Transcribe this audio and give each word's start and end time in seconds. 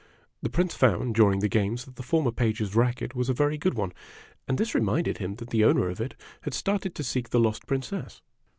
The 0.41 0.49
Prince 0.49 0.73
found 0.73 1.13
during 1.13 1.41
the 1.41 1.47
games 1.47 1.85
that 1.85 1.95
the 1.95 2.01
former 2.01 2.31
page's 2.31 2.75
racket 2.75 3.13
was 3.13 3.29
a 3.29 3.35
very 3.35 3.59
good 3.59 3.75
one; 3.75 3.93
and 4.47 4.57
this 4.57 4.73
reminded 4.73 5.19
him 5.19 5.35
that 5.35 5.51
the 5.51 5.63
owner 5.63 5.89
of 5.89 6.01
it 6.01 6.15
had 6.41 6.55
started 6.55 6.95
to 6.95 7.03
seek 7.03 7.29
the 7.29 7.39
lost 7.39 7.67
Princess. 7.67 8.23